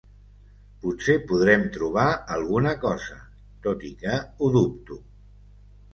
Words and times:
Potser 0.85 1.17
podrem 1.31 1.65
trobar 1.75 2.07
alguna 2.37 2.73
cosa, 2.85 3.21
tot 3.67 3.89
i 3.91 3.95
que 4.03 4.17
ho 4.21 4.51
dubto. 4.61 4.99